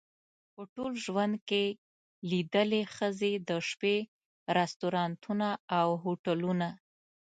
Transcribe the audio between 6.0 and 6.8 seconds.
هوټلونه.